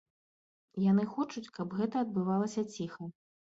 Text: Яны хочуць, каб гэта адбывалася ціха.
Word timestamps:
Яны 0.91 1.05
хочуць, 1.17 1.53
каб 1.59 1.77
гэта 1.81 1.95
адбывалася 2.07 2.67
ціха. 2.79 3.01